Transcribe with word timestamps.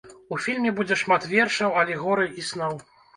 У 0.35 0.37
фільме 0.45 0.69
будзе 0.79 0.95
шмат 1.01 1.27
вершаў, 1.33 1.75
алегорый 1.83 2.33
і 2.41 2.47
сноў. 2.49 2.75